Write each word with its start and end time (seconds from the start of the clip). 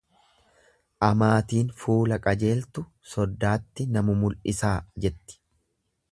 Amaatiin 1.07 1.67
fula 1.81 2.17
qajeeltu 2.23 2.85
soddaatti 3.11 3.87
na 3.97 4.03
mumul'isaa 4.07 4.75
jetti. 5.05 5.39